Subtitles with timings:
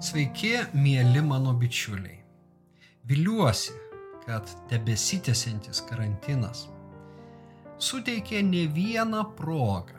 [0.00, 2.22] Sveiki, mėly mano bičiuliai.
[3.04, 3.74] Viliuosi,
[4.22, 6.62] kad tebesitėsiantis karantinas
[7.76, 9.98] suteikė ne vieną progą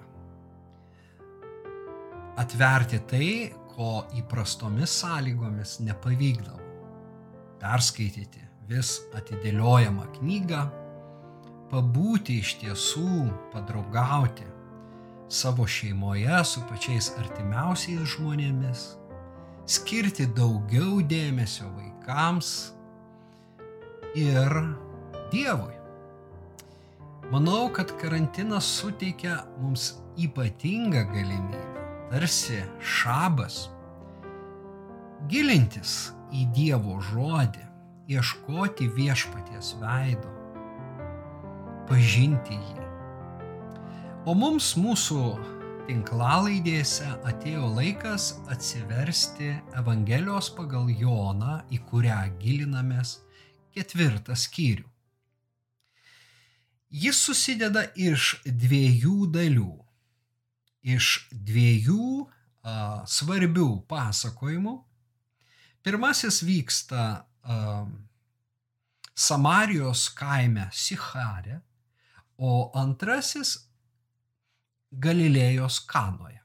[2.41, 3.27] atverti tai,
[3.75, 6.57] ko įprastomis sąlygomis nepavykdavo.
[7.61, 8.41] Perskaityti
[8.71, 10.63] vis atidėliojamą knygą,
[11.69, 14.49] pabūti iš tiesų, padraugauti
[15.29, 18.87] savo šeimoje su pačiais artimiausiais žmonėmis
[19.69, 22.71] skirti daugiau dėmesio vaikams
[24.17, 24.55] ir
[25.31, 25.77] Dievui.
[27.31, 31.61] Manau, kad karantinas suteikia mums ypatingą galimybę,
[32.11, 33.69] tarsi šabas,
[35.31, 37.63] gilintis į Dievo žodį,
[38.11, 40.33] ieškoti viešpaties veido,
[41.87, 42.87] pažinti jį.
[44.27, 45.21] O mums mūsų
[45.91, 53.17] tinklalaidėse atėjo laikas atsiversti Evangelijos pagal Joną, į kurią gilinamės
[53.75, 54.85] ketvirtą skyrių.
[56.95, 59.73] Jis susideda iš dviejų dalių.
[60.95, 64.77] Iš dviejų a, svarbių pasakojimų.
[65.83, 67.57] Pirmasis vyksta a,
[69.11, 71.59] Samarijos kaime Sicharė,
[72.39, 73.57] o antrasis
[74.91, 76.41] Galilėjos kanoje.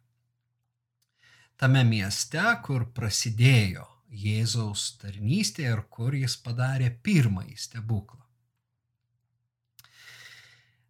[1.56, 8.22] Tame mieste, kur prasidėjo Jėzaus tarnystė ir kur jis padarė pirmąjį stebuklą.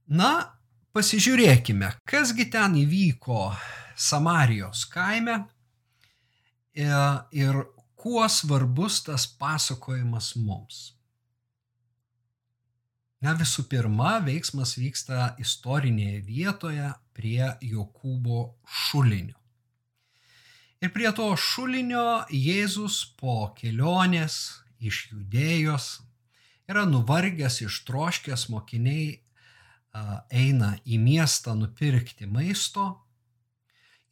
[0.06, 0.30] Na,
[0.94, 3.48] pasižiūrėkime, kasgi ten įvyko
[3.96, 5.38] Samarijos kaime
[6.76, 6.84] e,
[7.32, 7.62] ir
[7.96, 10.95] kuo svarbus tas pasakojimas mums.
[13.24, 19.38] Na visų pirma, veiksmas vyksta istorinėje vietoje prie Jokūbo šulinio.
[20.84, 25.86] Ir prie to šulinio Jėzus po kelionės iš judėjos
[26.68, 29.08] yra nuvargęs, ištroškęs mokiniai
[30.28, 32.90] eina į miestą nupirkti maisto.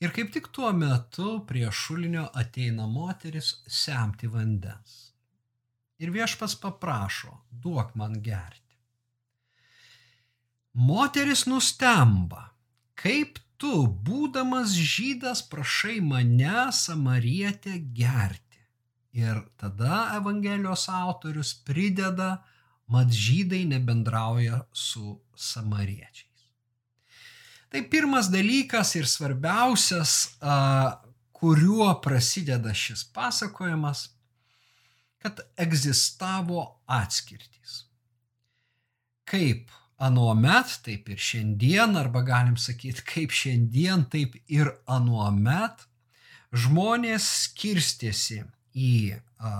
[0.00, 5.12] Ir kaip tik tuo metu prie šulinio ateina moteris semti vandens.
[6.00, 8.63] Ir viešpas paprašo, duok man gerti.
[10.74, 12.48] Moteris nustemba,
[12.98, 18.58] kaip tu, būdamas žydas, prašai mane, samarietę, gerti.
[19.14, 22.42] Ir tada Evangelijos autorius prideda,
[22.90, 26.48] mat žydai nebendrauja su samariečiais.
[27.70, 30.34] Tai pirmas dalykas ir svarbiausias,
[31.34, 34.08] kuriuo prasideda šis pasakojimas,
[35.22, 37.84] kad egzistavo atskirtys.
[39.24, 39.70] Kaip
[40.02, 45.86] anuomet, taip ir šiandien, arba galim sakyti, kaip šiandien, taip ir anuomet,
[46.54, 48.42] žmonės skirstėsi
[48.74, 49.54] į a,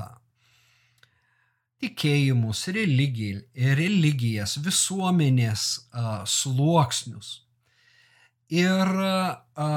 [1.83, 3.33] tikėjimus, religi,
[3.79, 7.35] religijas, visuomenės a, sluoksnius
[8.55, 9.69] ir a,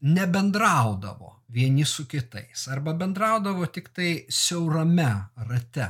[0.00, 5.08] nebendraudavo vieni su kitais arba bendraudavo tik tai siaurame
[5.48, 5.88] rate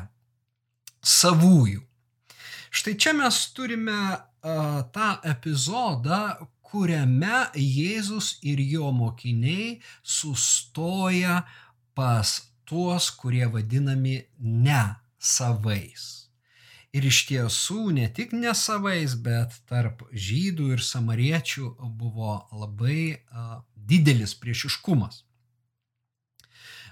[1.03, 1.83] savųjų.
[2.71, 11.43] Štai čia mes turime uh, tą epizodą, kuriame Jėzus ir jo mokiniai sustoja
[11.97, 12.35] pas
[12.69, 14.83] tuos, kurie vadinami ne
[15.19, 16.29] savais.
[16.93, 23.59] Ir iš tiesų ne tik ne savais, bet tarp žydų ir samariečių buvo labai uh,
[23.75, 25.23] didelis priešiškumas.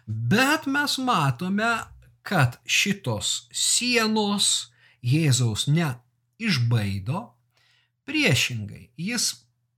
[0.06, 1.70] Bet mes matome,
[2.22, 4.72] kad šitos sienos
[5.06, 7.20] Jėzaus neišbaido,
[8.06, 9.28] priešingai jis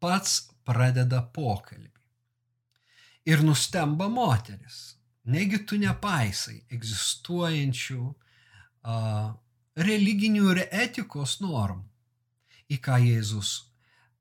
[0.01, 1.93] pats pradeda pokalbį.
[3.29, 4.97] Ir nustemba moteris,
[5.29, 8.97] negi tu nepaisai egzistuojančių a,
[9.77, 11.85] religinių ir etikos normų,
[12.73, 13.53] į ką Jėzus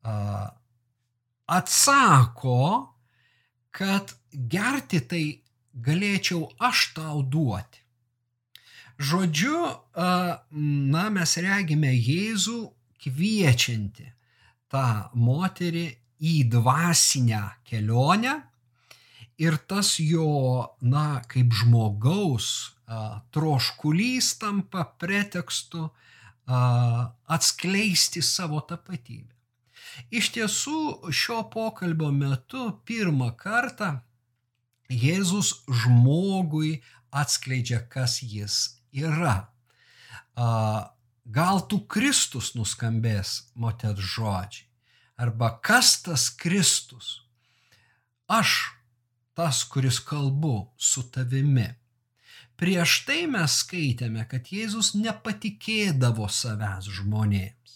[0.03, 0.51] a,
[1.47, 2.59] atsako,
[3.71, 5.25] kad gerti tai
[5.88, 7.87] galėčiau aš tau duoti.
[8.97, 9.57] Žodžiu,
[10.89, 12.59] na, mes regime Jėzų
[13.03, 14.07] kviečianti
[14.73, 15.85] tą moterį
[16.17, 18.33] į dvasinę kelionę
[19.38, 22.73] ir tas jo, na, kaip žmogaus
[23.35, 25.91] troškulys tampa pretekstu
[26.47, 29.35] atskleisti savo tapatybę.
[30.09, 30.79] Iš tiesų,
[31.13, 33.99] šio pokalbio metu pirmą kartą
[34.89, 35.51] Jėzus
[35.83, 36.79] žmogui
[37.11, 39.49] atskleidžia, kas jis yra.
[41.27, 44.65] Gal tu Kristus nuskambės moters žodžiai.
[45.17, 47.23] Arba kas tas Kristus?
[48.29, 48.77] Aš
[49.33, 51.67] tas, kuris kalbu su tavimi.
[52.57, 57.75] Prieš tai mes skaitėme, kad Jėzus nepatikėdavo savęs žmonėms.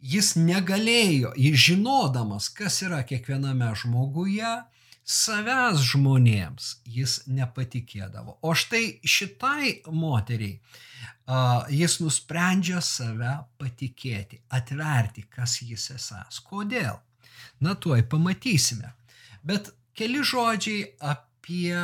[0.00, 4.54] Jis negalėjo, jis žinodamas, kas yra kiekviename žmoguje,
[5.06, 8.38] savęs žmonėms jis nepatikėdavo.
[8.42, 10.58] O štai šitai moteriai
[11.70, 16.40] jis nusprendžia save patikėti, atverti, kas jis esas.
[16.42, 16.98] Kodėl?
[17.62, 18.92] Na, tuoj pamatysime.
[19.46, 21.78] Bet keli žodžiai apie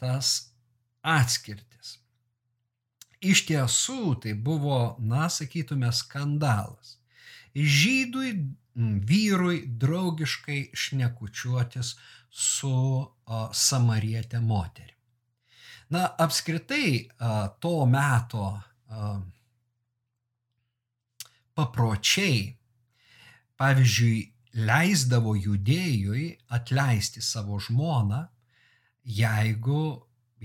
[0.00, 0.50] tas
[1.04, 1.98] atskirtis.
[3.24, 6.98] Iš tiesų tai buvo, na, sakytume, skandalas.
[7.54, 8.34] Žydui
[8.74, 11.94] vyrui draugiškai šnekučiuotis
[12.34, 14.94] su o, samarietė moterimi.
[15.94, 17.06] Na, apskritai
[17.62, 18.46] to meto
[21.54, 22.48] papročiai,
[23.60, 24.16] pavyzdžiui,
[24.54, 26.26] leisdavo judėjui
[26.56, 28.20] atleisti savo žmoną,
[29.04, 29.84] jeigu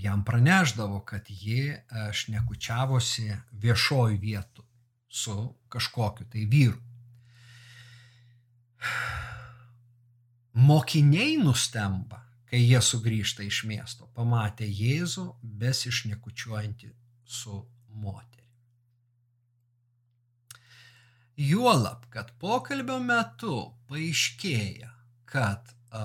[0.00, 1.74] jam praneždavo, kad ji
[2.12, 3.30] šnekučiavosi
[3.64, 4.66] viešoj vietu
[5.08, 5.36] su
[5.68, 6.78] kažkokiu tai vyru.
[10.52, 15.26] Mokiniai nustemba, kai jie sugrįžta iš miesto, pamatė Jėzų
[15.60, 16.90] besišnekučiuojantį
[17.24, 17.60] su
[18.02, 18.40] moteriu.
[21.40, 23.54] Juolab, kad pokalbio metu
[23.88, 24.90] paaiškėja,
[25.30, 26.02] kad a,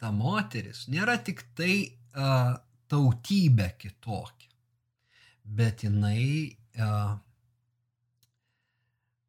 [0.00, 1.74] ta moteris nėra tik tai
[2.16, 2.56] a,
[2.90, 4.50] tautybė kitokia,
[5.44, 7.20] bet jinai a,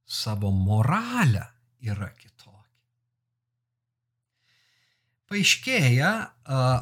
[0.08, 1.46] savo moralę
[1.84, 2.51] yra kitokia.
[5.32, 6.12] Paaiškėja,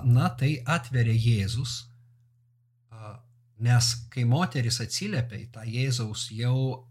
[0.10, 1.84] na tai atveria Jėzus
[3.60, 6.88] Nes kai moteris atsiliepia į tą Jėzaus jau,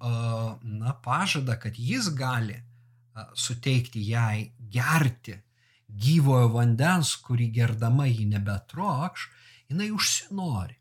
[0.61, 2.59] na, pažadą, kad jis gali
[3.33, 5.39] suteikti jai gerti
[5.89, 9.25] gyvojo vandens, kurį gerdama jį nebetrokš,
[9.73, 10.77] jinai užsinori.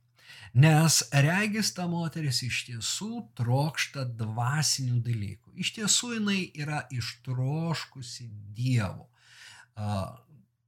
[0.59, 5.53] Nes regis ta moteris iš tiesų trokšta dvasinių dalykų.
[5.63, 8.27] Iš tiesų jinai yra ištroškusi
[8.57, 9.07] Dievo,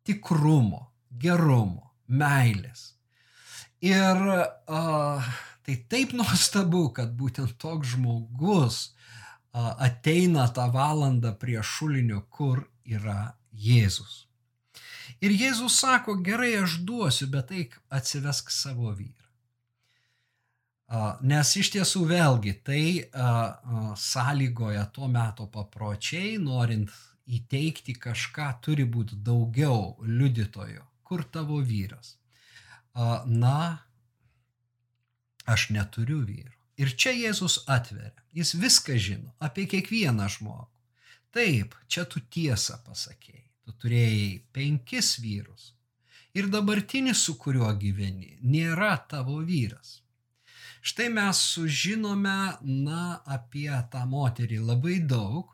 [0.07, 2.93] tikrumo, gerumo, meilės.
[3.85, 5.27] Ir uh,
[5.65, 13.35] tai taip nuostabu, kad būtent toks žmogus uh, ateina tą valandą prie šulinio, kur yra
[13.53, 14.25] Jėzus.
[15.19, 19.15] Ir Jėzus sako, gerai aš duosiu, bet eik atsivesk savo vyrą.
[21.21, 22.83] Nes iš tiesų vėlgi tai
[23.99, 26.89] sąlygoja tuo metu papročiai, norint
[27.37, 30.85] įteikti kažką, turi būti daugiau liudytojo.
[31.03, 32.19] Kur tavo vyras?
[33.25, 33.77] na,
[35.45, 36.53] aš neturiu vyro.
[36.79, 38.23] Ir čia Jėzus atveria.
[38.33, 40.69] Jis viską žino apie kiekvieną žmogų.
[41.35, 43.45] Taip, čia tu tiesą pasakėjai.
[43.65, 45.73] Tu turėjai penkis vyrus.
[46.33, 49.99] Ir dabartinis, su kuriuo gyveni, nėra tavo vyras.
[50.81, 55.51] Štai mes sužinome, na, apie tą moterį labai daug.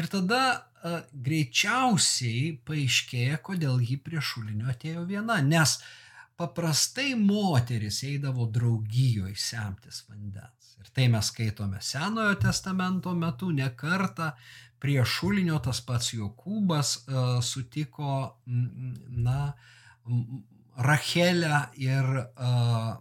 [0.00, 5.40] Ir tada a, greičiausiai paaiškėja, kodėl ji prie šulinio atėjo viena.
[5.44, 5.76] Nes
[6.40, 10.74] paprastai moteris eidavo draugijoje semtis vandens.
[10.80, 14.30] Ir tai mes skaitome Senojo testamento metu ne kartą
[14.80, 19.52] prie šulinio tas pats Jokūbas uh, sutiko, na,
[20.80, 22.96] Rachelę ir uh,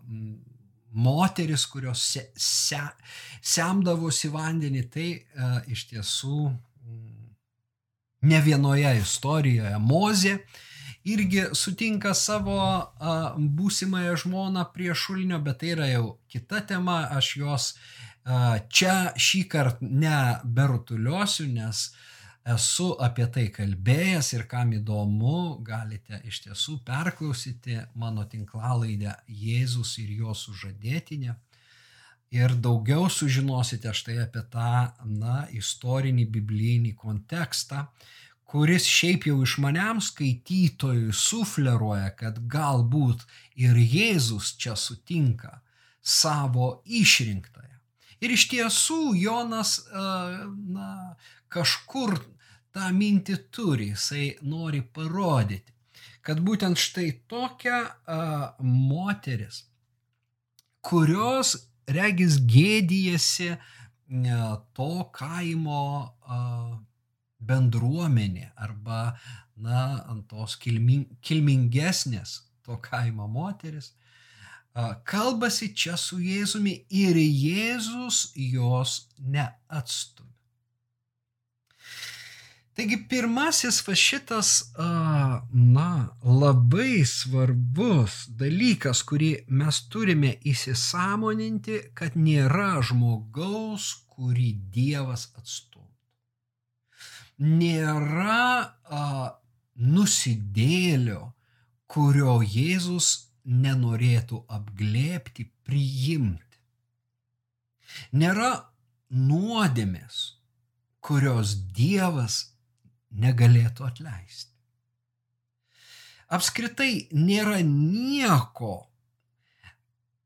[0.92, 2.82] moteris, kurios se, se,
[3.40, 6.50] semdavosi vandenį, tai uh, iš tiesų
[8.22, 10.38] ne vienoje istorijoje Mozė
[11.04, 17.32] irgi sutinka savo a, būsimąją žmoną prie šulinio, bet tai yra jau kita tema, aš
[17.40, 17.72] jos
[18.24, 21.90] a, čia šį kartą neberutuliosiu, nes
[22.50, 30.16] esu apie tai kalbėjęs ir kam įdomu, galite iš tiesų perklausyti mano tinklalaidę Jėzus ir
[30.22, 31.36] jo sužadėtinė.
[32.30, 37.88] Ir daugiau sužinosite štai apie tą, na, istorinį biblinį kontekstą,
[38.50, 43.26] kuris šiaip jau išmaniam skaitytojui sufleruoja, kad galbūt
[43.62, 45.60] ir Jėzus čia sutinka
[46.02, 47.78] savo išrinktąją.
[48.22, 51.16] Ir iš tiesų Jonas na,
[51.50, 52.18] kažkur
[52.76, 55.74] tą mintį turi, jisai nori parodyti,
[56.26, 58.20] kad būtent štai tokia a,
[58.62, 59.64] moteris,
[60.86, 61.56] kurios
[61.96, 63.60] regis gėdijasi a,
[64.76, 65.84] to kaimo
[66.24, 66.40] a,
[67.40, 69.16] bendruomenė arba,
[69.60, 73.94] na, ant tos kilming, kilmingesnės to kaimo moteris,
[75.10, 80.29] kalbasi čia su Jėzumi ir Jėzus jos neatstumia.
[82.80, 84.50] Taigi pirmasis va šitas,
[85.76, 85.88] na,
[86.24, 89.32] labai svarbus dalykas, kurį
[89.62, 94.46] mes turime įsisamoninti, kad nėra žmogaus, kurį
[94.78, 95.84] Dievas atstumtų.
[97.50, 98.46] Nėra
[99.00, 99.02] a,
[99.76, 101.34] nusidėlio,
[101.84, 103.10] kurio Jėzus
[103.44, 106.64] nenorėtų apglėpti, priimti.
[108.24, 108.54] Nėra
[109.12, 110.22] nuodėmės,
[111.04, 112.40] kurios Dievas
[113.12, 114.54] negalėtų atleisti.
[116.30, 118.76] Apskritai nėra nieko,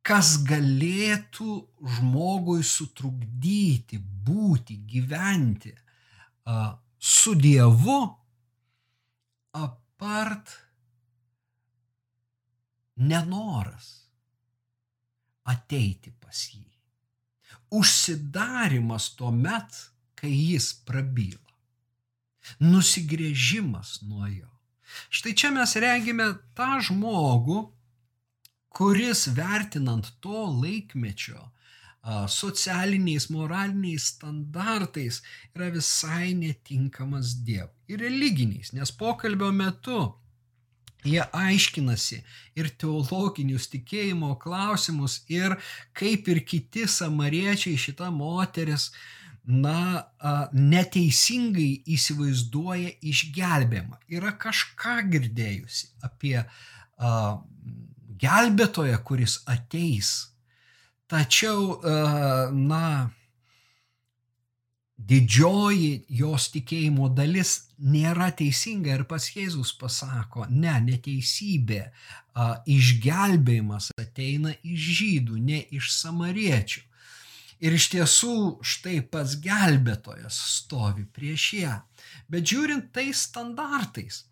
[0.04, 1.54] kas galėtų
[1.96, 8.02] žmogui sutrukdyti būti, gyventi a, su Dievu,
[9.56, 10.52] apart
[13.00, 13.90] nenoras
[15.48, 16.68] ateiti pas jį.
[17.74, 19.80] Užsidarimas tuo met,
[20.20, 21.43] kai jis prabyla.
[22.64, 24.50] Nusigrėžimas nuo jo.
[25.14, 27.64] Štai čia mes regime tą žmogų,
[28.74, 31.50] kuris vertinant to laikmečio
[32.28, 35.22] socialiniais, moraliniais standartais
[35.56, 37.72] yra visai netinkamas Dievui.
[37.88, 40.02] Ir religiniais, nes pokalbio metu
[41.04, 42.22] jie aiškinasi
[42.60, 45.56] ir teologinius tikėjimo klausimus ir
[45.96, 48.92] kaip ir kiti samariečiai šita moteris
[49.48, 50.06] na,
[50.56, 54.00] neteisingai įsivaizduoja išgelbėjimą.
[54.16, 56.38] Yra kažką girdėjusi apie
[58.24, 60.14] gelbėtoją, kuris ateis.
[61.12, 61.82] Tačiau,
[62.56, 63.12] na,
[64.98, 71.82] didžioji jos tikėjimo dalis nėra teisinga ir pas Jėzus pasako, ne, neteisybė,
[72.72, 76.86] išgelbėjimas ateina iš žydų, ne iš samariečių.
[77.64, 81.78] Ir iš tiesų štai pats gelbėtojas stovi prieš ją.
[82.28, 84.26] Bet žiūrint tais standartais,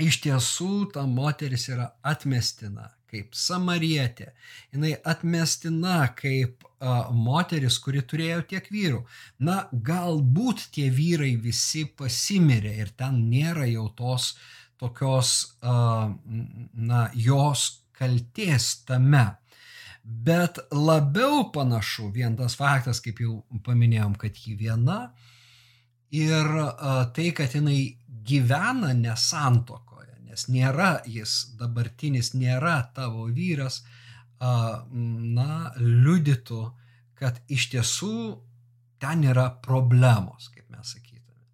[0.00, 4.30] iš tiesų ta moteris yra atmestina kaip samarietė.
[4.72, 9.02] Jis atmestina kaip a, moteris, kuri turėjo tiek vyrų.
[9.44, 14.32] Na, galbūt tie vyrai visi pasimirė ir ten nėra jau tos
[14.80, 16.08] tokios, a,
[16.72, 19.26] na, jos kalties tame.
[20.02, 25.12] Bet labiau panašu vien tas faktas, kaip jau paminėjom, kad ji viena
[26.10, 26.48] ir
[27.14, 27.94] tai, kad jinai
[28.26, 33.84] gyvena nesantokoje, nes nėra jis dabartinis, nėra tavo vyras,
[34.42, 36.62] na, liudytų,
[37.14, 38.16] kad iš tiesų
[38.98, 41.46] ten yra problemos, kaip mes sakytume.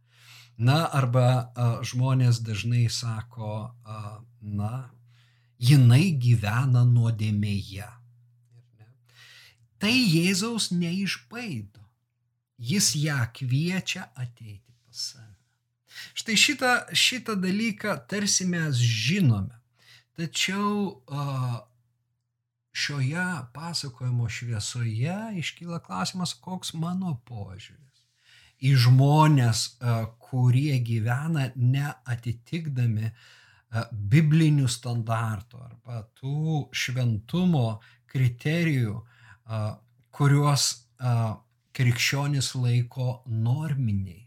[0.64, 1.52] Na, arba
[1.84, 3.76] žmonės dažnai sako,
[4.40, 4.88] na,
[5.60, 7.97] jinai gyvena nuodėmėje
[9.82, 11.82] tai Jėzaus neišbaido.
[12.58, 15.36] Jis ją kviečia ateiti pas save.
[16.18, 19.54] Štai šitą, šitą dalyką tarsi mes žinome.
[20.18, 20.98] Tačiau
[22.74, 27.88] šioje pasakojimo šviesoje iškyla klausimas, koks mano požiūris
[28.58, 29.64] į žmonės,
[30.28, 33.12] kurie gyvena neatitikdami
[33.92, 38.96] biblinių standartų arba tų šventumo kriterijų,
[40.14, 40.66] kuriuos
[41.76, 44.26] krikščionis laiko norminiais.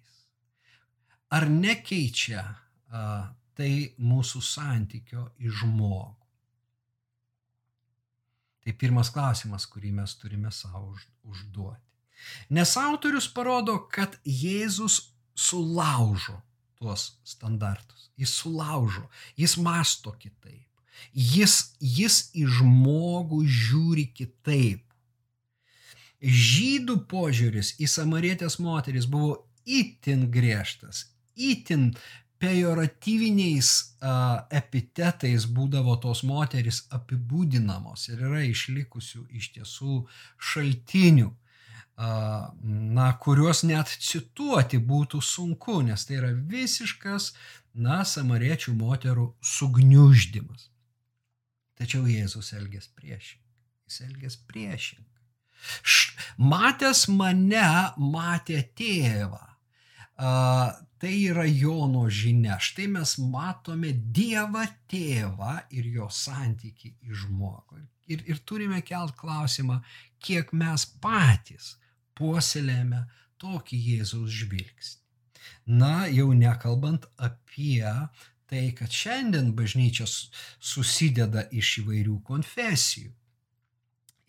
[1.32, 2.44] Ar nekeičia
[3.56, 6.18] tai mūsų santykio į žmogų?
[8.62, 10.94] Tai pirmas klausimas, kurį mes turime savo
[11.26, 11.88] užduoti.
[12.54, 15.00] Nes autorius parodo, kad Jėzus
[15.34, 16.38] sulaužo
[16.78, 18.10] tuos standartus.
[18.18, 20.68] Jis sulaužo, jis masto kitaip.
[21.14, 24.91] Jis, jis į žmogų žiūri kitaip
[26.22, 31.92] žydų požiūris į samarietės moteris buvo itin griežtas, itin
[32.42, 33.70] pejoratyviniais
[34.02, 40.00] uh, epitetais būdavo tos moteris apibūdinamos ir yra išlikusių iš tiesų
[40.52, 42.50] šaltinių, uh,
[42.98, 47.32] na, kuriuos net cituoti būtų sunku, nes tai yra visiškas,
[47.78, 50.72] na, samariečių moterų sugniuždymas.
[51.78, 53.54] Tačiau Jėzus elgės priešingai.
[53.90, 55.11] Jis elgės priešingai.
[56.52, 59.44] Matęs mane, matė tėvą.
[60.22, 62.60] Uh, tai yra Jono žinia.
[62.62, 67.82] Štai mes matome Dievą tėvą ir jo santyki į žmogų.
[68.12, 69.80] Ir, ir turime kelt klausimą,
[70.22, 71.76] kiek mes patys
[72.18, 73.06] puoselėjame
[73.42, 75.00] tokį Jėzaus žvilgsnį.
[75.82, 77.82] Na, jau nekalbant apie
[78.52, 83.14] tai, kad šiandien bažnyčia susideda iš įvairių konfesijų.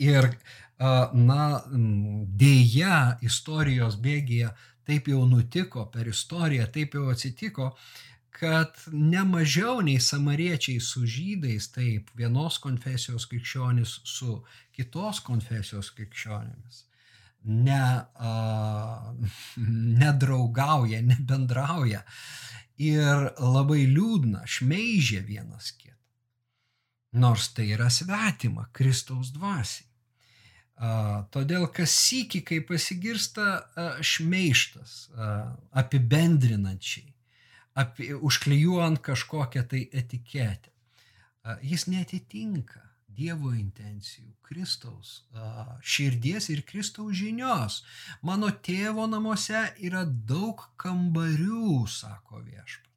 [0.02, 0.28] Ir
[1.22, 1.46] na,
[2.42, 4.50] dėja istorijos bėgėje
[4.86, 7.70] taip jau nutiko per istoriją, taip jau atsitiko,
[8.32, 14.40] kad ne mažiau nei samariečiai su žydais, taip, vienos konfesijos krikščionis su
[14.74, 16.82] kitos konfesijos krikščionimis,
[17.44, 18.32] ne, a,
[20.02, 22.02] nedraugauja, nebendrauja
[22.82, 25.98] ir labai liūdna, šmeižia vienas kitą.
[27.22, 29.91] Nors tai yra svetima Kristaus dvasiai.
[31.32, 33.68] Todėl kas sįki, kai pasigirsta
[34.02, 35.10] šmeištas,
[35.82, 37.12] apibendrinančiai,
[37.78, 40.72] apie, užklijuojant kažkokią tai etiketę,
[41.62, 42.80] jis netitinka
[43.12, 45.22] Dievo intencijų, Kristaus
[45.84, 47.82] širdies ir Kristaus žinios.
[48.24, 52.91] Mano tėvo namuose yra daug kambarių, sako viešpas.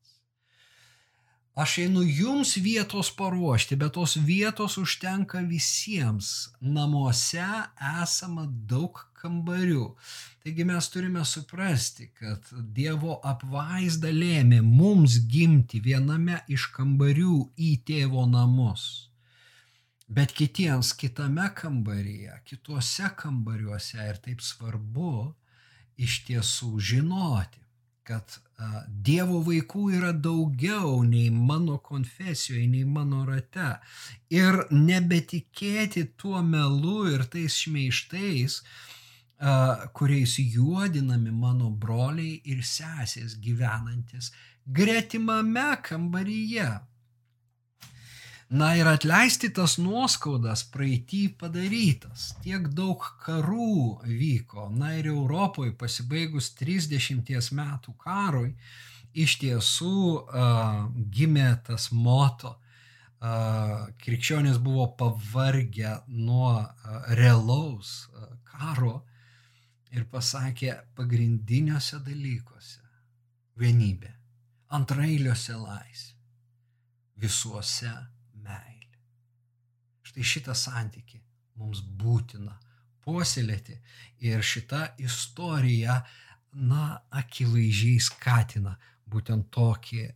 [1.56, 6.50] Aš einu jums vietos paruošti, bet tos vietos užtenka visiems.
[6.60, 7.46] Namuose
[8.04, 9.86] esama daug kambarių.
[10.44, 18.28] Taigi mes turime suprasti, kad Dievo apvaizda lėmė mums gimti viename iš kambarių į tėvo
[18.30, 18.86] namus.
[20.12, 25.32] Bet kitiems kitame kambaryje, kituose kambariuose ir taip svarbu
[25.98, 27.64] iš tiesų žinoti,
[28.06, 28.38] kad
[28.88, 33.74] Dievo vaikų yra daugiau nei mano konfesijoje, nei mano rate.
[34.32, 38.62] Ir nebetikėti tuo melu ir tais šmeištais,
[39.98, 44.32] kuriais juodinami mano broliai ir sesės gyvenantis
[44.66, 46.70] gretimame kambaryje.
[48.50, 52.28] Na ir atleisti tas nuoskaudas praeitį padarytas.
[52.44, 54.68] Tiek daug karų vyko.
[54.70, 58.54] Na ir Europoje pasibaigus 30 metų karui
[59.18, 62.54] iš tiesų uh, gimė tas moto.
[63.26, 69.00] Uh, krikščionys buvo pavargę nuo uh, realaus uh, karo
[69.96, 72.84] ir pasakė pagrindiniuose dalykuose
[73.58, 74.12] vienybė,
[74.76, 76.20] antrailiuose laisvė,
[77.24, 77.94] visuose.
[80.16, 81.18] Štai šitą santyki
[81.60, 82.54] mums būtina
[83.04, 83.74] puoselėti
[84.24, 85.98] ir šita istorija,
[86.56, 88.78] na, akivaizdžiai skatina
[89.12, 90.14] būtent tokį e,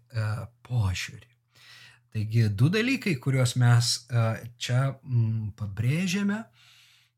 [0.64, 1.28] požiūrį.
[2.16, 4.24] Taigi du dalykai, kuriuos mes e,
[4.56, 6.46] čia m, pabrėžiame,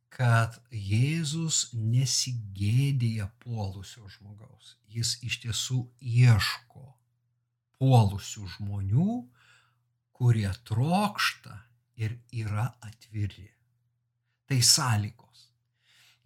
[0.10, 4.80] kad Jėzus nesigėdėja puolusio žmogaus.
[4.90, 6.88] Jis iš tiesų ieško
[7.78, 9.20] puolusių žmonių,
[10.18, 11.62] kurie trokšta
[12.02, 13.50] ir yra atviri.
[14.50, 15.46] Tai sąlygos.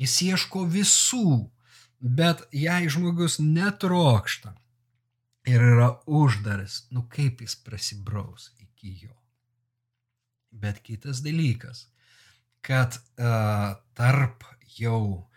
[0.02, 1.50] Jis ieško visų,
[2.00, 4.56] bet jei žmogus netrokšta
[5.48, 9.14] ir yra uždaras, nu kaip jis prasibraus iki jo.
[10.52, 11.86] Bet kitas dalykas,
[12.66, 14.46] kad uh, tarp
[14.80, 15.28] jau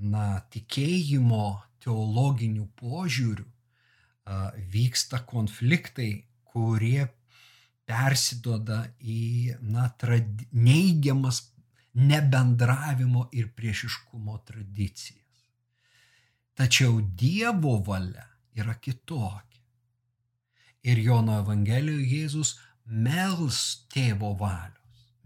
[0.00, 7.06] na, tikėjimo teologinių požiūrių uh, vyksta konfliktai, kurie
[7.92, 10.46] persiduoda į na, trad...
[10.52, 11.42] neigiamas
[11.92, 15.42] nebendravimo ir priešiškumo tradicijas.
[16.56, 18.24] Tačiau Dievo valia
[18.56, 19.60] yra kitokia.
[20.82, 23.60] Ir Jono Evangelijoje Jėzus mels
[23.92, 24.78] tėvo valios.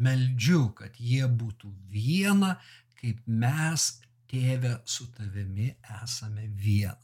[0.03, 2.57] Meldžiu, kad jie būtų viena,
[2.99, 3.87] kaip mes,
[4.29, 5.71] tėve, su tavimi
[6.03, 6.99] esame viena.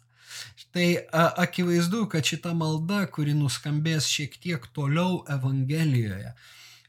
[0.57, 6.35] Štai akivaizdu, kad šita malda, kuri nuskambės šiek tiek toliau Evangelijoje,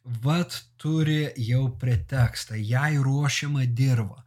[0.04, 4.24] vad turi jau pretekstą, jai ruošiama dirba.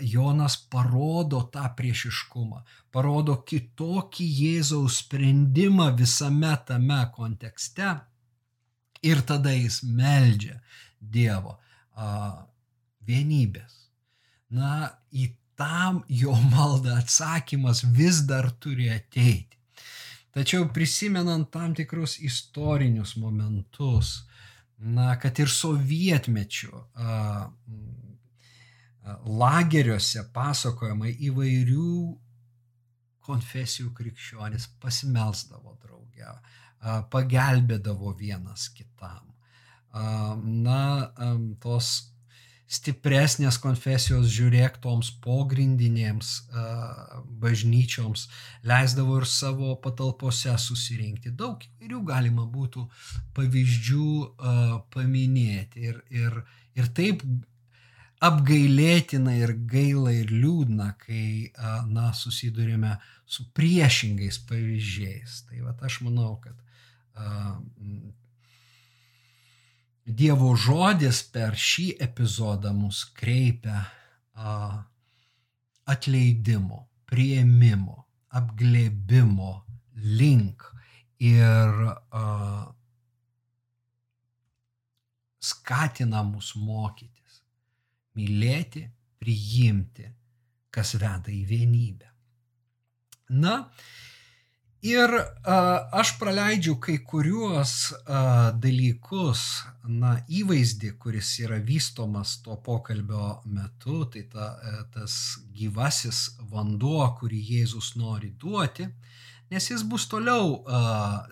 [0.00, 2.62] Jonas parodo tą priešiškumą,
[2.94, 7.90] parodo kitokį Jėzaus sprendimą visame tame kontekste
[9.04, 10.56] ir tada jis meldžia
[10.98, 11.58] Dievo
[13.04, 13.74] vienybės.
[14.54, 19.58] Na, į tam jo maldą atsakymas vis dar turi ateiti.
[20.34, 24.24] Tačiau prisimenant tam tikrus istorinius momentus,
[24.78, 27.10] na, kad ir sovietmečiu a,
[27.46, 31.92] a, lageriuose pasakojama įvairių
[33.24, 39.30] konfesijų krikščionis pasimelsdavo drauge, a, pagelbėdavo vienas kitam.
[39.94, 40.82] A, na,
[41.14, 41.30] a,
[41.62, 42.13] tos
[42.74, 46.32] stipresnės konfesijos žiūrėk toms pogrindinėms
[47.42, 48.26] bažnyčioms,
[48.66, 51.34] leisdavo ir savo patalpose susirinkti.
[51.38, 52.86] Daug įvairių galima būtų
[53.36, 54.10] pavyzdžių
[54.94, 55.88] paminėti.
[55.90, 56.40] Ir, ir,
[56.78, 57.24] ir taip
[58.24, 61.52] apgailėtina ir gaila ir liūdna, kai,
[61.90, 65.44] na, susidurime su priešingais pavyzdžiais.
[65.48, 66.56] Tai va, aš manau, kad
[70.04, 73.78] Dievo žodis per šį epizodą mus kreipia
[74.34, 74.84] a,
[75.88, 78.04] atleidimo, prieimimo,
[78.36, 79.52] apglėbimo
[79.94, 80.64] link
[81.24, 82.66] ir uh,
[85.44, 87.40] skatina mus mokytis,
[88.18, 88.84] mylėti,
[89.20, 90.08] priimti,
[90.74, 92.10] kas veda į vienybę.
[93.40, 93.54] Na,
[94.84, 95.56] ir a,
[95.96, 97.72] aš praleidžiu kai kuriuos
[98.04, 105.16] a, dalykus, na, įvaizdį, kuris yra vystomas to pokalbio metu, tai ta, a, tas
[105.56, 108.88] gyvasis vanduo, kurį Jėzus nori duoti,
[109.52, 110.82] nes jis bus toliau a,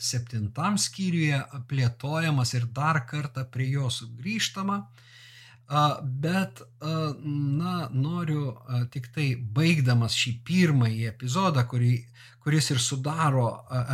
[0.00, 4.80] septintam skyriuje plėtojamas ir dar kartą prie jo sugrįžtama.
[5.72, 6.60] Bet,
[7.24, 8.50] na, noriu
[8.92, 11.94] tik tai baigdamas šį pirmąjį epizodą, kurį,
[12.44, 13.46] kuris ir sudaro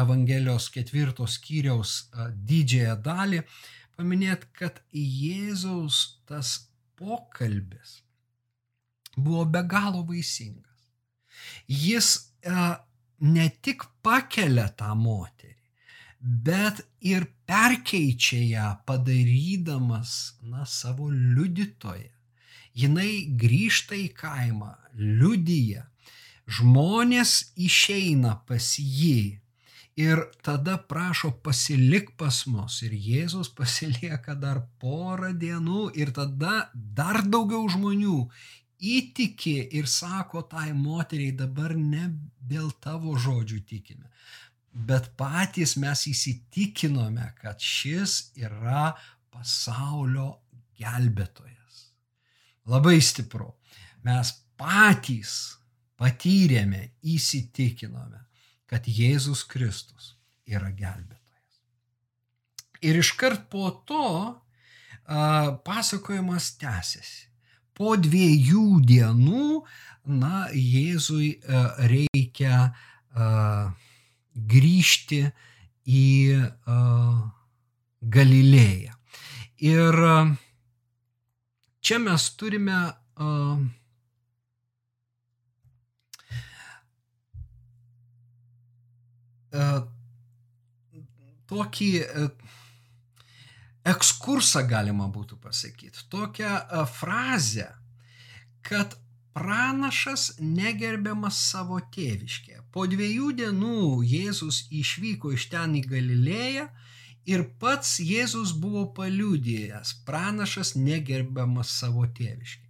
[0.03, 1.93] Evangelijos ketvirtos skyriaus
[2.49, 3.45] didžiąją dalį,
[3.95, 6.57] paminėti, kad Jėzaus tas
[6.99, 8.01] pokalbis
[9.15, 10.83] buvo be galo vaisingas.
[11.71, 12.11] Jis
[13.23, 15.58] ne tik pakelia tą moterį,
[16.21, 22.11] bet ir perkeičia ją padarydamas, na, savo liudytoje.
[22.79, 25.87] Jinai grįžta į kaimą, liudyja,
[26.47, 29.41] žmonės išeina pas jį
[29.99, 32.83] ir tada prašo pasilik pas mus.
[32.87, 38.21] Ir Jėzus pasilieka dar porą dienų ir tada dar daugiau žmonių
[38.79, 44.07] įtiki ir sako tai moteriai dabar ne dėl tavo žodžių tikime,
[44.79, 48.93] bet patys mes įsitikinome, kad šis yra
[49.35, 50.31] pasaulio
[50.79, 51.89] gelbėtojas.
[52.71, 53.51] Labai stipru.
[54.07, 55.33] Mes patys
[55.99, 58.21] patyrėme, įsitikinome,
[58.71, 60.13] kad Jėzus Kristus
[60.47, 61.63] yra gelbėtojas.
[62.87, 64.13] Ir iškart po to
[65.67, 67.27] pasakojimas tęsiasi.
[67.75, 69.63] Po dviejų dienų,
[70.11, 71.39] na, Jėzui
[71.87, 73.71] reikia a,
[74.39, 75.25] grįžti
[75.89, 76.07] į
[78.15, 78.95] Galilėją.
[79.69, 79.99] Ir
[81.83, 82.79] čia mes turime
[91.49, 91.91] tokį
[93.89, 97.71] ekskursą galima būtų pasakyti, tokią frazę,
[98.63, 98.95] kad
[99.37, 102.63] pranašas negerbiamas savo tėviškėje.
[102.73, 106.69] Po dviejų dienų Jėzus išvyko iš ten į Galilėją
[107.29, 112.67] ir pats Jėzus buvo paliūdėjęs, pranašas negerbiamas savo tėviškėje.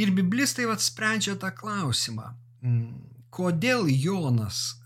[0.00, 2.32] Ir biblistai vat sprendžia tą klausimą,
[3.30, 4.80] kodėl Jonas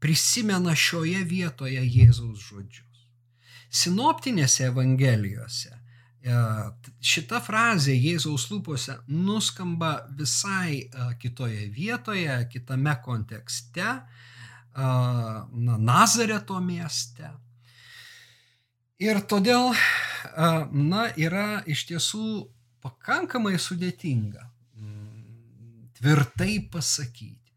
[0.00, 3.04] prisimena šioje vietoje Jėzaus žodžius.
[3.72, 5.81] Sinoptinėse evangelijose
[6.22, 14.02] šita frazė Jėzaus lūpose nuskamba visai e, kitoje vietoje, kitame kontekste, e,
[14.72, 17.30] na, Nazareto mieste.
[19.02, 19.72] Ir todėl,
[20.70, 22.26] na, yra iš tiesų
[22.84, 24.44] pakankamai sudėtinga
[24.78, 27.50] mm, tvirtai pasakyti,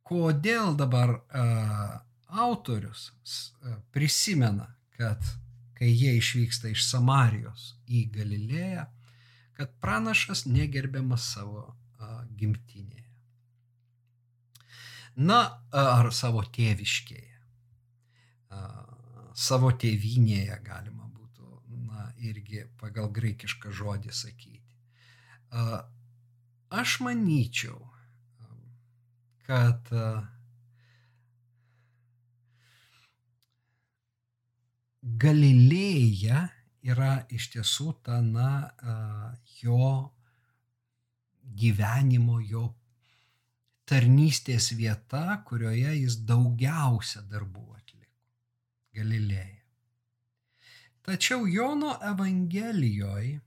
[0.00, 1.18] kodėl dabar
[2.32, 3.10] autorius
[3.92, 5.20] prisimena, kad
[5.76, 8.86] kai jie išvyksta iš Samarijos į Galilėją,
[9.58, 11.66] kad pranašas negerbiamas savo
[12.40, 13.08] gimtinėje.
[15.28, 15.38] Na,
[15.76, 17.36] ar savo tėviškėje,
[19.36, 21.48] savo tėvinėje galima būtų,
[21.90, 24.78] na, irgi pagal graikišką žodį sakyti.
[26.72, 27.76] Aš manyčiau,
[29.44, 29.92] kad
[35.02, 36.46] Galilėja
[36.82, 38.70] yra iš tiesų ta, na,
[39.62, 40.10] jo
[41.58, 42.68] gyvenimo, jo
[43.88, 48.08] tarnystės vieta, kurioje jis daugiausia darbų atliko.
[48.92, 49.62] Galilėja.
[51.02, 53.40] Tačiau Jono Evangelijoje,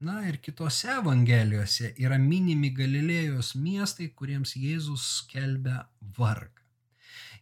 [0.00, 5.82] na ir kitose Evangelijose yra minimi Galilėjos miestai, kuriems Jėzus skelbia
[6.16, 6.57] vargą.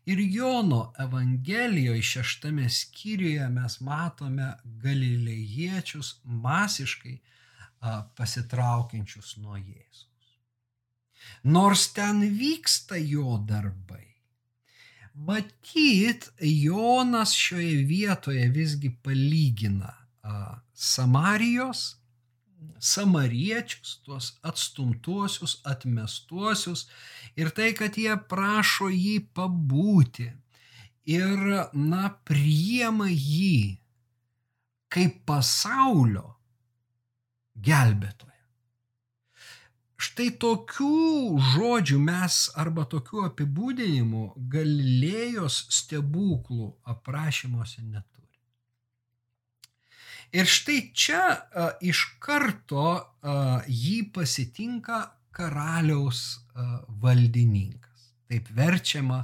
[0.07, 6.12] Ir Jono Evangelijoje šeštame skyriuje mes matome galilėjiečius
[6.45, 7.16] masiškai
[8.14, 10.31] pasitraukiančius nuo Jėzus.
[11.42, 14.05] Nors ten vyksta jo darbai,
[15.27, 19.90] matyt, Jonas šioje vietoje visgi palygina
[20.73, 21.97] Samarijos
[22.79, 26.87] samariečius, tuos atstumtuosius, atmestuosius
[27.37, 30.31] ir tai, kad jie prašo jį pabūti
[31.16, 33.76] ir, na, priema jį
[34.92, 36.31] kaip pasaulio
[37.66, 38.33] gelbėtoją.
[39.96, 40.96] Štai tokių
[41.55, 48.15] žodžių mes arba tokių apibūdinimų Galilėjos stebuklų aprašymuose neturi.
[50.33, 53.03] Ir štai čia a, iš karto a,
[53.67, 55.03] jį pasitinka
[55.37, 56.23] karaliaus
[56.55, 58.11] a, valdininkas.
[58.27, 59.21] Taip verčiama,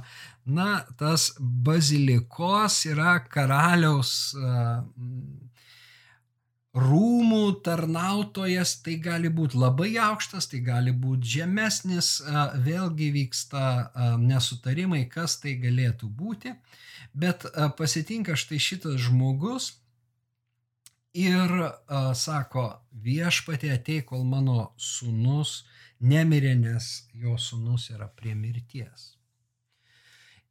[0.47, 4.83] na, tas bazilikos yra karaliaus a,
[6.73, 12.15] rūmų tarnautojas, tai gali būti labai aukštas, tai gali būti žemesnis,
[12.65, 16.55] vėlgi vyksta nesutarimai, kas tai galėtų būti,
[17.13, 17.45] bet
[17.77, 19.69] pasitinka štai šitas žmogus
[21.13, 21.51] ir
[22.17, 22.67] sako,
[23.05, 25.63] viešpatė ateik, kol mano sunus
[26.01, 29.13] nemirė, nes jo sunus yra prie mirties.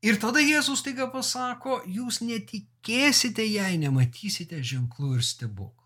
[0.03, 5.79] Ir tada Jėzus taiga pasako, jūs netikėsite, jei nematysite ženklų ir stebuklų.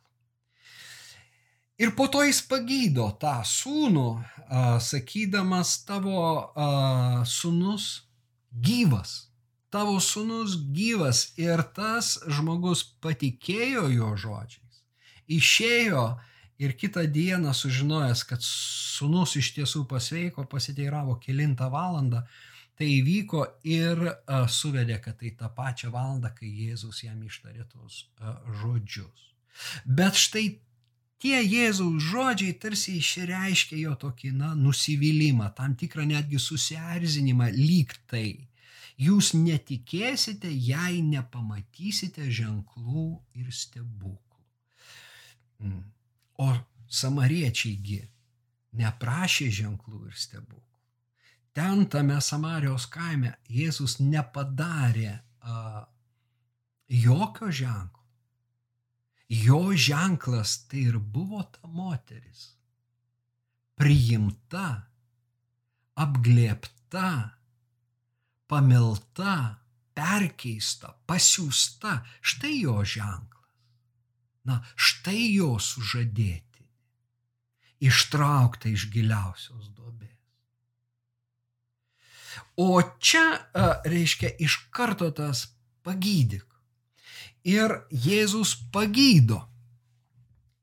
[1.77, 4.07] Ir po to jis pagydo tą sūnų,
[4.49, 6.23] a, sakydamas tavo
[6.57, 6.69] a,
[7.29, 8.09] sūnus
[8.65, 9.27] gyvas.
[9.69, 14.66] Tavo sūnus gyvas ir tas žmogus patikėjo jo žodžiais.
[15.33, 16.07] Išėjo
[16.63, 22.23] ir kitą dieną sužinojęs, kad sūnus iš tiesų pasveiko, pasiteiravo kilintą valandą,
[22.77, 28.05] tai įvyko ir a, suvedė, kad tai tą pačią valandą, kai Jėzus jam ištarė tos
[28.21, 29.31] a, žodžius.
[29.85, 30.47] Bet štai
[31.23, 38.29] tie Jėzaus žodžiai tarsi išreiškia jo tokį, na, nusivylimą, tam tikrą netgi susierzinimą lyg tai.
[39.01, 44.26] Jūs netikėsite, jei nepamatysite ženklų ir stebuklų.
[45.63, 45.83] Mm.
[46.43, 46.49] O
[46.87, 48.01] samariečiaigi
[48.77, 50.63] neprašė ženklų ir stebuklų.
[51.57, 55.87] Ten tame Samarijos kaime Jėzus nepadarė a,
[56.93, 57.97] jokio ženklo
[59.29, 62.55] jo ženklas tai ir buvo ta moteris.
[63.77, 64.87] Priimta,
[66.01, 67.11] apglėpta,
[68.49, 69.35] pamilta,
[69.97, 72.01] perkeista, pasiūsta.
[72.23, 73.46] Štai jo ženklas.
[74.47, 76.65] Na, štai jo sužadėti.
[77.83, 80.15] Ištraukta iš giliausios duobės.
[82.57, 83.25] O čia,
[83.85, 85.49] reiškia, iš karto tas
[85.85, 86.47] pagydyk
[87.47, 89.45] ir Jėzus pagydo.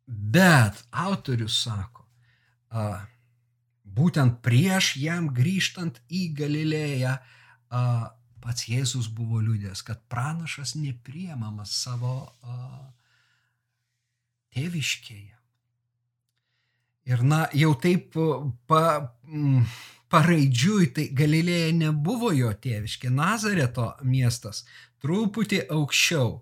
[0.07, 2.03] Bet autorius sako,
[3.83, 7.13] būtent prieš jam grįžtant į Galilėją,
[8.43, 12.57] pats Jėzus buvo liūdės, kad pranašas nepriemamas savo a,
[14.53, 15.31] tėviškėje.
[17.11, 18.15] Ir na, jau taip
[18.69, 18.83] pa,
[19.27, 19.65] m,
[20.13, 24.63] paraidžiui, tai Galilėja nebuvo jo tėviškė, Nazareto miestas
[25.03, 26.37] truputį aukščiau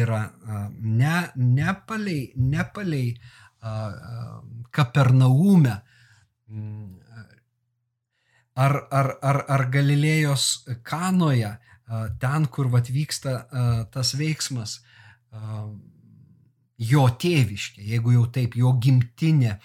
[0.00, 0.20] yra
[0.80, 3.14] ne, ne palei, ne palei
[4.74, 5.74] Kapernaume
[6.52, 6.90] mm,
[8.60, 10.48] ar, ar, ar, ar Galilėjos
[10.84, 11.54] kanoje,
[12.20, 13.38] ten, kur vat, vyksta
[13.94, 14.78] tas veiksmas,
[16.78, 19.58] jo tėviškė, jeigu jau taip, jo gimtinė,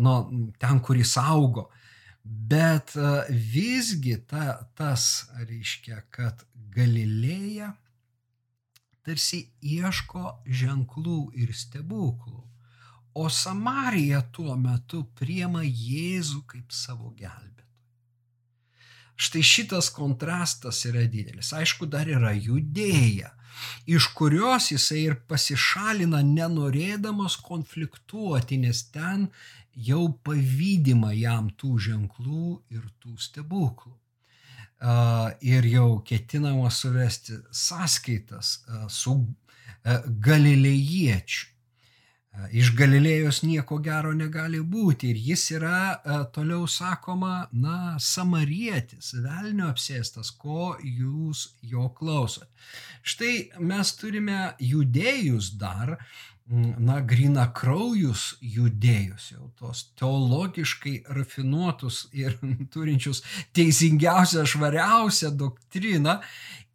[0.00, 0.14] nu,
[0.58, 1.68] ten, kur jis augo.
[2.24, 2.92] Bet
[3.52, 7.72] visgi ta, tas reiškia, kad Galilėja
[9.08, 12.42] tarsi ieško ženklų ir stebuklų,
[13.18, 17.46] o Samarija tuo metu priema Jėzų kaip savo gelbėtoją.
[19.18, 21.50] Štai šitas kontrastas yra didelis.
[21.56, 23.32] Aišku, dar yra judėja,
[23.86, 29.28] iš kurios jisai ir pasišalina nenorėdamas konfliktuoti, nes ten
[29.74, 33.94] jau pavydima jam tų ženklų ir tų stebuklų
[35.42, 39.14] ir jau ketinama suvesti sąskaitas su
[40.28, 41.57] galilėjiečiu.
[42.54, 45.78] Iš Galilėjos nieko gero negali būti ir jis yra
[46.34, 52.46] toliau sakoma, na, samarietis, velnio apsėstas, ko jūs jo klausot.
[53.02, 55.96] Štai mes turime judėjus dar,
[56.48, 62.38] na, grina kraujus judėjus, jau tos teologiškai rafinuotus ir
[62.72, 63.22] turinčius
[63.56, 66.18] teisingiausią, švariausią doktriną.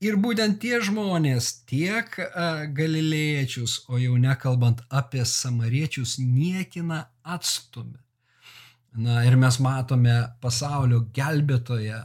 [0.04, 2.18] Ir būtent tie žmonės, tiek
[2.76, 8.04] galilėjiečius, o jau nekalbant apie samariečius, niekina atstumė.
[8.94, 11.98] Na ir mes matome pasaulio gelbėtoje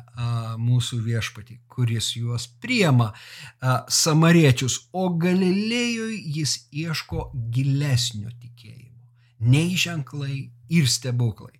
[0.56, 9.04] mūsų viešpatį, kuris juos priema a, samariečius, o Galilėjui jis ieško gilesnio tikėjimo,
[9.52, 10.38] nei ženklai
[10.72, 11.52] ir stebuklai.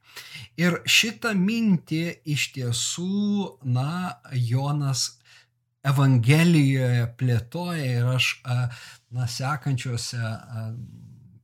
[0.57, 5.19] Ir šitą mintį iš tiesų, na, Jonas
[5.85, 8.61] Evangelijoje plėtoja ir aš, a,
[9.13, 10.69] na, sekančiose a,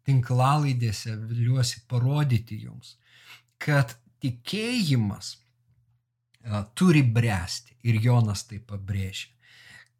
[0.08, 2.96] tinklalaidėse viliuosi parodyti jums
[3.64, 5.36] kad tikėjimas
[6.76, 9.34] turi bręsti ir Jonas tai pabrėžia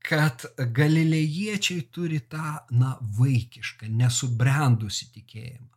[0.05, 0.45] kad
[0.77, 5.71] galilėjiečiai turi tą, na, vaikišką, nesubrendusi tikėjimą.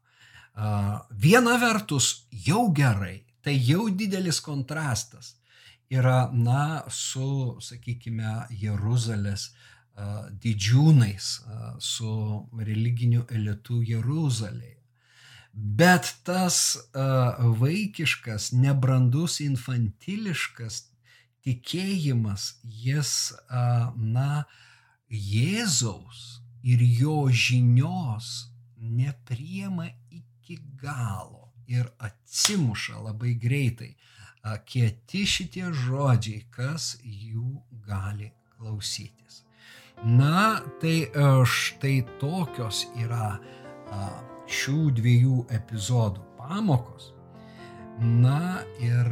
[1.23, 5.35] Viena vertus jau gerai, tai jau didelis kontrastas
[5.93, 9.51] yra, na, su, sakykime, Jeruzalės
[10.43, 11.29] didžiūnais,
[11.79, 12.11] su
[12.59, 14.76] religiniu elitu Jeruzalėje.
[15.57, 16.77] Bet tas
[17.61, 20.83] vaikiškas, nebrandus, infantiliškas
[21.41, 22.51] tikėjimas,
[22.85, 23.13] jis,
[23.97, 24.45] na,
[25.07, 33.93] Jėzaus ir jo žinios nepriema iki galo ir atsimuša labai greitai.
[34.67, 39.43] Kieti šitie žodžiai, kas jų gali klausytis.
[40.03, 41.07] Na, tai
[41.49, 43.39] štai tokios yra
[44.47, 47.11] šių dviejų epizodų pamokos.
[47.99, 49.07] Na ir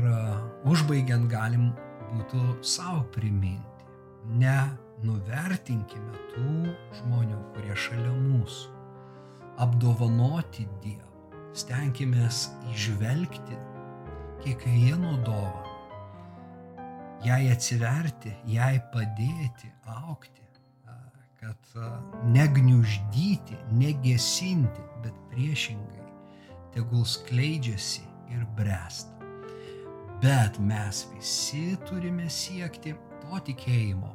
[0.70, 1.72] užbaigiant galim
[2.14, 3.88] būtų savo priminti.
[4.40, 4.58] Ne
[5.04, 8.72] nuvertinkime tų žmonių, kurie šalia mūsų.
[9.66, 11.04] Apdovanoti Dievą.
[11.56, 13.58] Stenkimės išvelgti
[14.44, 15.72] kiekvieno dovaną.
[17.26, 20.45] Jai atsiverti, jai padėti aukti,
[21.40, 21.70] kad
[22.32, 26.06] negniuždyti, negesinti, bet priešingai
[26.76, 28.04] tegul skleidžiasi
[28.36, 29.16] ir bręsta.
[30.22, 34.12] Bet mes visi turime siekti to tikėjimo,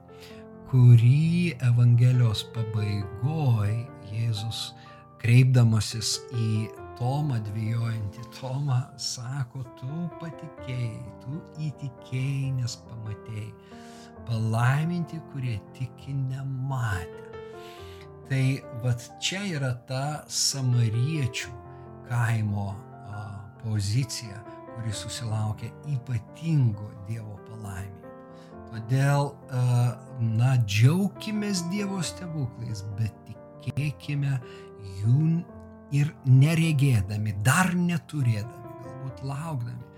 [0.71, 4.71] kurį Evangelijos pabaigoje Jėzus
[5.23, 6.69] kreipdamasis į
[7.01, 13.53] Tomą dvėjojantį Tomą sako, tu patikėjai, tu įtikėjai, nes pamatėjai.
[14.31, 17.25] Palaiminti, kurie tiki nematę.
[18.31, 18.45] Tai
[18.83, 21.51] vad čia yra ta samariečių
[22.07, 22.69] kaimo
[23.11, 23.25] a,
[23.65, 24.39] pozicija,
[24.77, 28.15] kuris susilaukia ypatingo Dievo palaiminimo.
[28.71, 29.33] Todėl,
[30.23, 34.39] na, džiaukimės Dievo stebuklais, bet tikėkime
[35.01, 35.41] jų
[35.99, 39.90] ir neregėdami, dar neturėdami, galbūt laukdami,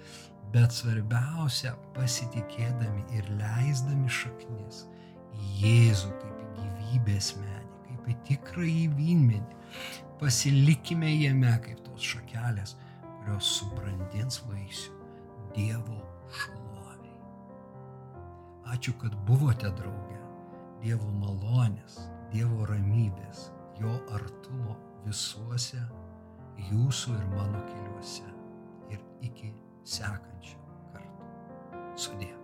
[0.52, 4.84] bet svarbiausia pasitikėdami ir leisdami šaknis
[5.32, 9.60] į Jėzų kaip į gyvybės medį, kaip į tikrąjį vynmedį.
[10.20, 14.98] Pasilikime jame kaip tos šakelės, kurios subrandins vaisių
[15.56, 15.98] Dievo
[16.36, 17.16] šloviai.
[18.74, 20.20] Ačiū, kad buvote drauge.
[20.82, 21.98] Dievo malonės,
[22.32, 23.48] Dievo ramybės,
[23.80, 25.80] jo artumo visuose
[26.70, 28.28] jūsų ir mano keliuose.
[28.92, 29.52] Ir iki
[29.84, 30.58] sekančio
[30.92, 31.28] karto.
[31.96, 32.41] Sudė.